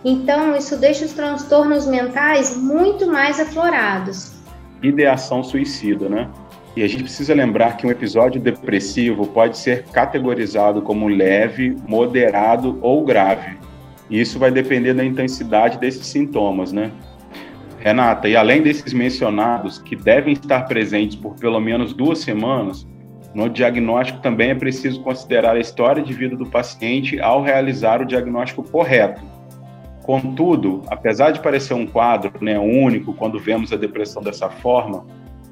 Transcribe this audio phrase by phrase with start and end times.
[0.07, 4.35] Então, isso deixa os transtornos mentais muito mais aflorados.
[4.83, 6.29] Ideação suicida, né?
[6.75, 12.77] E a gente precisa lembrar que um episódio depressivo pode ser categorizado como leve, moderado
[12.83, 13.57] ou grave.
[14.07, 16.91] E isso vai depender da intensidade desses sintomas, né?
[17.79, 22.85] Renata, e além desses mencionados, que devem estar presentes por pelo menos duas semanas,
[23.33, 28.05] no diagnóstico também é preciso considerar a história de vida do paciente ao realizar o
[28.05, 29.34] diagnóstico correto.
[30.05, 35.05] Contudo, apesar de parecer um quadro né, único quando vemos a depressão dessa forma,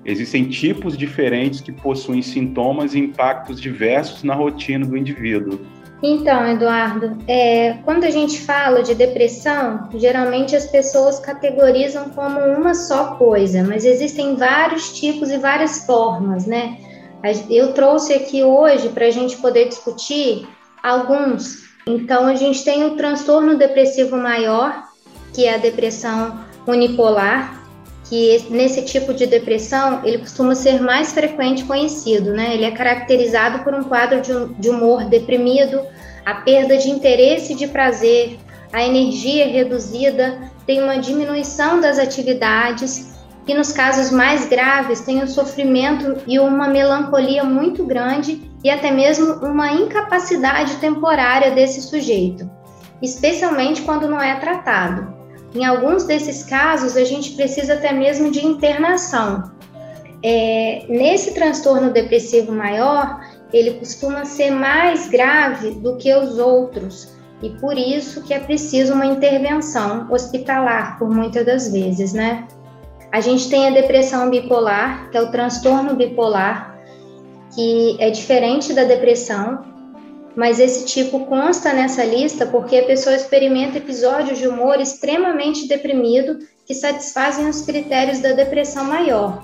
[0.05, 5.59] Existem tipos diferentes que possuem sintomas e impactos diversos na rotina do indivíduo.
[6.01, 12.73] Então, Eduardo, é, quando a gente fala de depressão, geralmente as pessoas categorizam como uma
[12.73, 16.77] só coisa, mas existem vários tipos e várias formas, né?
[17.49, 20.45] Eu trouxe aqui hoje para a gente poder discutir
[20.83, 21.63] alguns.
[21.85, 24.83] Então, a gente tem o transtorno depressivo maior,
[25.33, 27.61] que é a depressão unipolar,
[28.05, 32.53] que nesse tipo de depressão ele costuma ser mais frequente conhecido, né?
[32.53, 35.81] Ele é caracterizado por um quadro de humor deprimido,
[36.25, 38.37] a perda de interesse e de prazer,
[38.71, 43.13] a energia reduzida, tem uma diminuição das atividades
[43.45, 48.91] e nos casos mais graves tem um sofrimento e uma melancolia muito grande e até
[48.91, 52.49] mesmo uma incapacidade temporária desse sujeito,
[53.01, 55.13] especialmente quando não é tratado.
[55.53, 59.51] Em alguns desses casos, a gente precisa até mesmo de internação.
[60.23, 63.19] É, nesse transtorno depressivo maior,
[63.51, 68.93] ele costuma ser mais grave do que os outros e por isso que é preciso
[68.93, 72.47] uma intervenção hospitalar por muitas das vezes, né?
[73.11, 76.72] A gente tem a depressão bipolar, que é o transtorno bipolar,
[77.55, 79.65] que é diferente da depressão,
[80.35, 86.39] mas esse tipo consta nessa lista porque a pessoa experimenta episódios de humor extremamente deprimido
[86.65, 89.43] que satisfazem os critérios da depressão maior.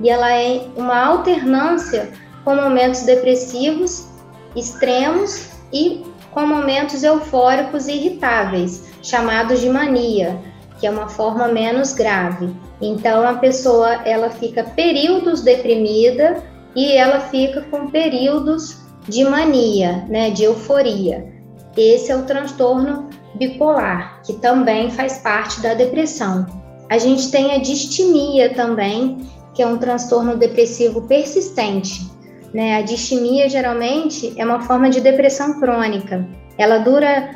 [0.00, 2.10] E ela é uma alternância
[2.44, 4.06] com momentos depressivos
[4.54, 10.38] extremos e com momentos eufóricos e irritáveis, chamados de mania,
[10.78, 12.54] que é uma forma menos grave.
[12.80, 16.42] Então a pessoa ela fica períodos deprimida
[16.74, 18.78] e ela fica com períodos
[19.08, 21.32] de mania, né, de euforia.
[21.76, 26.46] Esse é o transtorno bipolar, que também faz parte da depressão.
[26.90, 32.10] A gente tem a distimia também, que é um transtorno depressivo persistente.
[32.52, 32.76] Né?
[32.76, 36.26] A distimia geralmente é uma forma de depressão crônica.
[36.58, 37.30] Ela dura,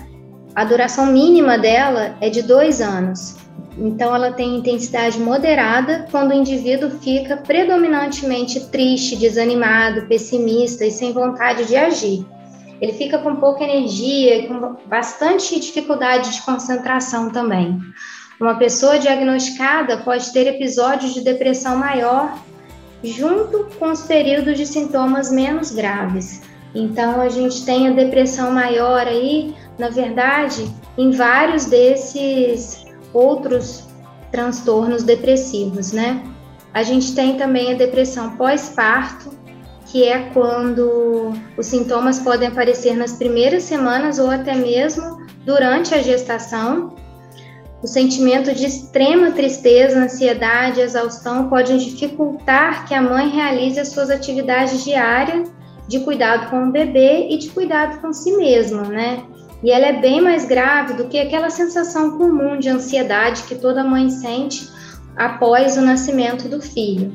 [0.55, 3.37] a duração mínima dela é de dois anos.
[3.79, 11.13] Então, ela tem intensidade moderada quando o indivíduo fica predominantemente triste, desanimado, pessimista e sem
[11.13, 12.27] vontade de agir.
[12.81, 17.79] Ele fica com pouca energia e com bastante dificuldade de concentração também.
[18.41, 22.39] Uma pessoa diagnosticada pode ter episódios de depressão maior
[23.03, 26.43] junto com os períodos de sintomas menos graves.
[26.75, 32.86] Então, a gente tem a depressão maior aí, na verdade, em vários desses
[33.17, 33.85] outros
[34.31, 36.23] transtornos depressivos, né?
[36.75, 39.31] A gente tem também a depressão pós-parto,
[39.87, 46.03] que é quando os sintomas podem aparecer nas primeiras semanas ou até mesmo durante a
[46.03, 46.95] gestação.
[47.83, 54.11] O sentimento de extrema tristeza, ansiedade, exaustão podem dificultar que a mãe realize as suas
[54.11, 55.51] atividades diárias
[55.89, 59.23] de cuidado com o bebê e de cuidado com si mesma, né?
[59.67, 63.83] E ela é bem mais grave do que aquela sensação comum de ansiedade que toda
[63.83, 64.71] mãe sente
[65.17, 67.13] após o nascimento do filho.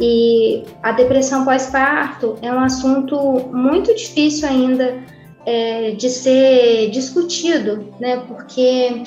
[0.00, 5.04] E a depressão pós-parto é um assunto muito difícil ainda
[5.44, 8.24] é, de ser discutido, né?
[8.26, 9.02] Porque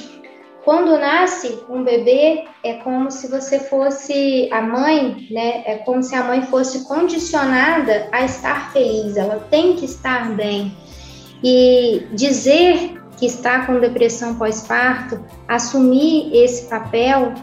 [0.63, 5.63] quando nasce um bebê, é como se você fosse a mãe, né?
[5.65, 10.71] É como se a mãe fosse condicionada a estar feliz, ela tem que estar bem.
[11.43, 17.33] E dizer que está com depressão pós-parto, assumir esse papel,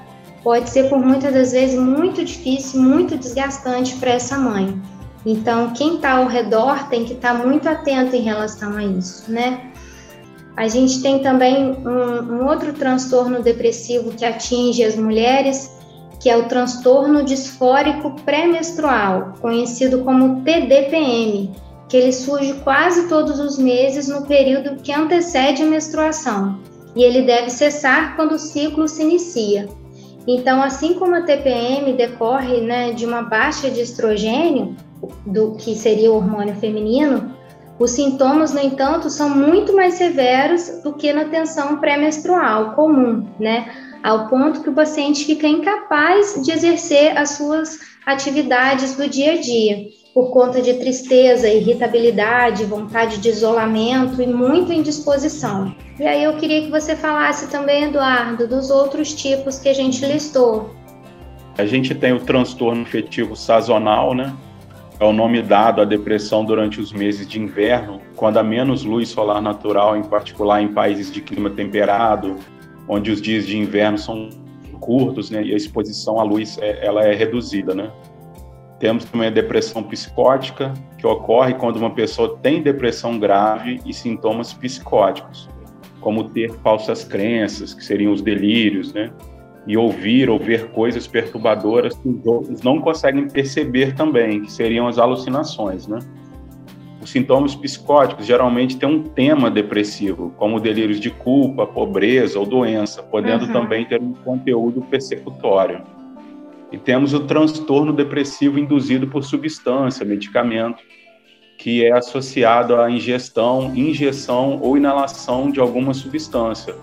[0.42, 4.80] pode ser por muitas das vezes muito difícil, muito desgastante para essa mãe.
[5.24, 9.30] Então, quem está ao redor tem que estar tá muito atento em relação a isso,
[9.30, 9.70] né?
[10.56, 15.74] A gente tem também um, um outro transtorno depressivo que atinge as mulheres,
[16.18, 21.50] que é o transtorno disfórico pré-menstrual, conhecido como TDPM,
[21.90, 26.60] que ele surge quase todos os meses no período que antecede a menstruação,
[26.94, 29.68] e ele deve cessar quando o ciclo se inicia.
[30.26, 34.76] Então, assim como a TPM decorre né, de uma baixa de estrogênio,
[35.26, 37.34] do que seria o hormônio feminino,
[37.78, 43.72] os sintomas, no entanto, são muito mais severos do que na tensão pré-menstrual comum, né?
[44.02, 49.40] Ao ponto que o paciente fica incapaz de exercer as suas atividades do dia a
[49.40, 55.74] dia, por conta de tristeza, irritabilidade, vontade de isolamento e muita indisposição.
[55.98, 60.04] E aí eu queria que você falasse também, Eduardo, dos outros tipos que a gente
[60.04, 60.70] listou.
[61.58, 64.34] A gente tem o transtorno afetivo sazonal, né?
[65.00, 69.08] é o nome dado à depressão durante os meses de inverno, quando há menos luz
[69.08, 72.36] solar natural, em particular em países de clima temperado,
[72.86, 74.28] onde os dias de inverno são
[74.80, 77.90] curtos, né, e a exposição à luz é, ela é reduzida, né.
[78.78, 84.52] Temos também a depressão psicótica, que ocorre quando uma pessoa tem depressão grave e sintomas
[84.54, 85.48] psicóticos,
[86.00, 89.12] como ter falsas crenças, que seriam os delírios, né,
[89.66, 94.88] e ouvir ou ver coisas perturbadoras que os outros não conseguem perceber também, que seriam
[94.88, 95.98] as alucinações, né?
[97.10, 103.46] Sintomas psicóticos geralmente têm um tema depressivo, como delírios de culpa, pobreza ou doença, podendo
[103.46, 103.52] uhum.
[103.52, 105.82] também ter um conteúdo persecutório.
[106.72, 110.82] E temos o transtorno depressivo induzido por substância, medicamento,
[111.58, 116.74] que é associado à ingestão, injeção ou inalação de alguma substância,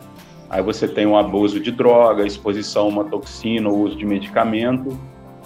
[0.50, 4.98] Aí você tem o abuso de droga, exposição a uma toxina, o uso de medicamento,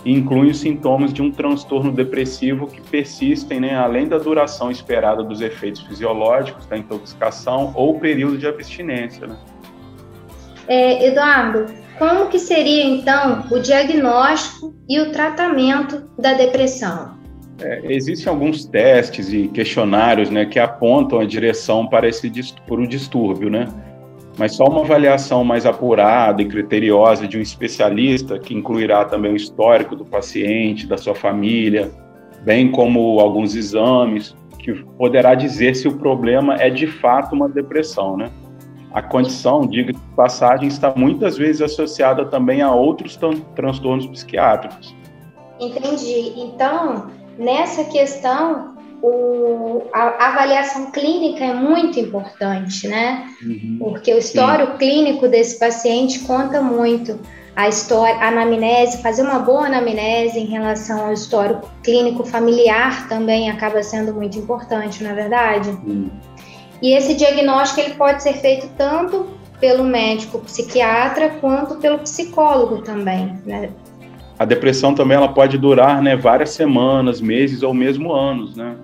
[0.04, 5.24] e inclui os sintomas de um transtorno depressivo que persistem, né, além da duração esperada
[5.24, 9.28] dos efeitos fisiológicos da intoxicação ou período de abstinência.
[9.28, 9.38] Né?
[10.68, 11.66] É, Eduardo,
[11.98, 17.20] como que seria então o diagnóstico e o tratamento da depressão?
[17.60, 22.32] É, existem alguns testes e questionários né, que apontam a direção para esse
[22.66, 23.68] por um distúrbio, né?
[24.38, 29.36] Mas só uma avaliação mais apurada e criteriosa de um especialista, que incluirá também o
[29.36, 31.92] histórico do paciente, da sua família,
[32.44, 38.16] bem como alguns exames, que poderá dizer se o problema é de fato uma depressão,
[38.16, 38.32] né?
[38.94, 43.18] A condição, diga de passagem, está muitas vezes associada também a outros
[43.56, 44.94] transtornos psiquiátricos.
[45.60, 46.34] Entendi.
[46.36, 53.28] Então, nessa questão, o, a avaliação clínica é muito importante, né?
[53.42, 53.78] Uhum.
[53.80, 54.78] Porque o histórico Sim.
[54.78, 57.20] clínico desse paciente conta muito.
[57.54, 63.50] A história, a anamnese, fazer uma boa anamnese em relação ao histórico clínico familiar também
[63.50, 65.70] acaba sendo muito importante, não é verdade?
[65.70, 66.10] Uhum.
[66.82, 69.28] E esse diagnóstico ele pode ser feito tanto
[69.60, 73.70] pelo médico psiquiatra quanto pelo psicólogo também, né?
[74.40, 78.76] A depressão também ela pode durar, né, várias semanas, meses ou mesmo anos, né?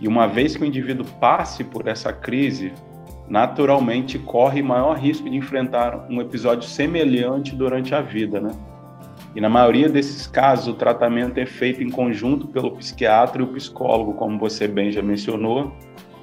[0.00, 2.72] E uma vez que o indivíduo passe por essa crise,
[3.28, 8.50] naturalmente corre maior risco de enfrentar um episódio semelhante durante a vida, né?
[9.36, 13.48] E na maioria desses casos, o tratamento é feito em conjunto pelo psiquiatra e o
[13.48, 15.72] psicólogo, como você bem já mencionou.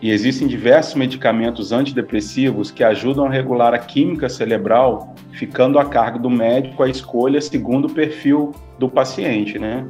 [0.01, 6.19] E existem diversos medicamentos antidepressivos que ajudam a regular a química cerebral, ficando a cargo
[6.19, 9.88] do médico a escolha segundo o perfil do paciente, né?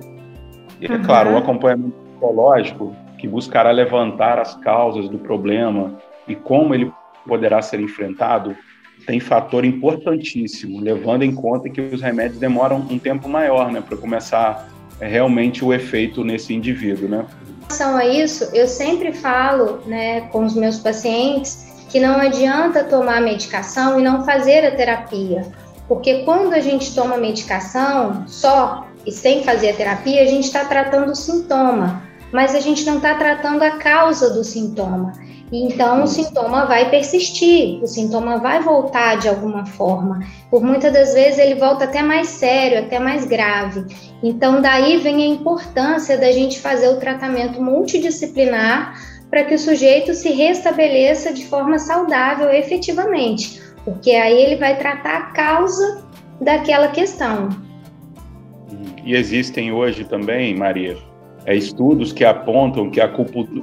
[0.80, 1.02] E, é uhum.
[1.02, 5.98] claro, o acompanhamento psicológico, que buscará levantar as causas do problema
[6.28, 6.92] e como ele
[7.26, 8.56] poderá ser enfrentado,
[9.06, 13.98] tem fator importantíssimo, levando em conta que os remédios demoram um tempo maior, né, para
[13.98, 14.70] começar
[15.00, 17.26] é, realmente o efeito nesse indivíduo, né?
[17.26, 22.84] Em relação a isso, eu sempre falo, né, com os meus pacientes que não adianta
[22.84, 25.46] tomar medicação e não fazer a terapia,
[25.88, 30.66] porque quando a gente toma medicação só e sem fazer a terapia, a gente está
[30.66, 35.14] tratando o sintoma, mas a gente não está tratando a causa do sintoma.
[35.52, 40.20] E então o sintoma vai persistir, o sintoma vai voltar de alguma forma.
[40.52, 43.86] Por muitas das vezes ele volta até mais sério, até mais grave.
[44.22, 48.94] Então daí vem a importância da gente fazer o tratamento multidisciplinar
[49.30, 55.18] para que o sujeito se restabeleça de forma saudável efetivamente, porque aí ele vai tratar
[55.18, 56.06] a causa
[56.42, 57.50] daquela questão.
[59.04, 60.98] E existem hoje também, Maria,
[61.48, 63.10] é, estudos que apontam que a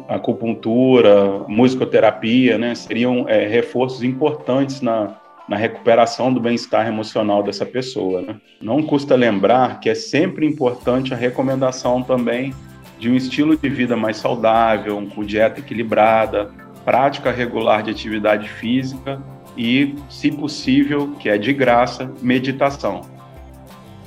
[0.08, 8.22] acupuntura, musicoterapia, né, seriam é, reforços importantes na, na recuperação do bem-estar emocional dessa pessoa.
[8.22, 8.36] Né?
[8.58, 12.54] Não custa lembrar que é sempre importante a recomendação também
[12.98, 16.50] de um estilo de vida mais saudável, com dieta equilibrada,
[16.86, 19.20] prática regular de atividade física
[19.58, 23.13] e, se possível, que é de graça, meditação.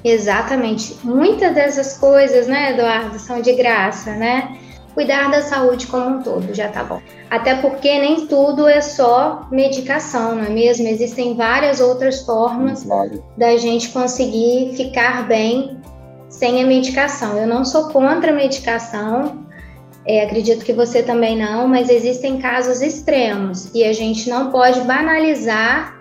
[0.07, 0.95] Exatamente.
[1.03, 4.57] Muitas dessas coisas, né, Eduardo, são de graça, né?
[4.93, 7.01] Cuidar da saúde como um todo, já tá bom.
[7.29, 10.87] Até porque nem tudo é só medicação, não é mesmo?
[10.87, 13.21] Existem várias outras formas claro.
[13.37, 15.77] da gente conseguir ficar bem
[16.29, 17.37] sem a medicação.
[17.37, 19.45] Eu não sou contra a medicação,
[20.05, 24.79] é, acredito que você também não, mas existem casos extremos e a gente não pode
[24.81, 25.99] banalizar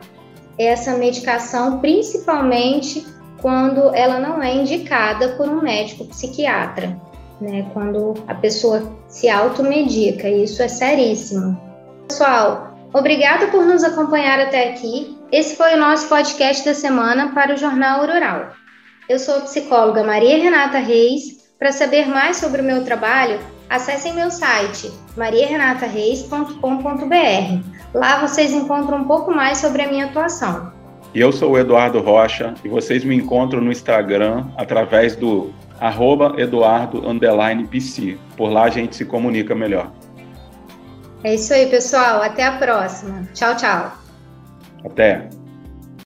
[0.57, 3.05] essa medicação, principalmente
[3.40, 6.99] quando ela não é indicada por um médico psiquiatra,
[7.40, 7.69] né?
[7.73, 11.61] Quando a pessoa se automedica, isso é seríssimo.
[12.09, 15.16] Pessoal, obrigada por nos acompanhar até aqui.
[15.31, 18.52] Esse foi o nosso podcast da semana para o Jornal Rural.
[19.09, 21.37] Eu sou a psicóloga Maria Renata Reis.
[21.59, 27.95] Para saber mais sobre o meu trabalho, acessem meu site mariarenatareis.com.br.
[27.95, 30.75] Lá vocês encontram um pouco mais sobre a minha atuação.
[31.16, 36.35] E eu sou o Eduardo Rocha e vocês me encontram no Instagram através do arroba
[36.37, 38.18] eduardo_pc.
[38.37, 39.90] Por lá a gente se comunica melhor.
[41.25, 42.20] É isso aí, pessoal.
[42.20, 43.26] Até a próxima.
[43.32, 43.92] Tchau, tchau.
[44.85, 45.30] Até.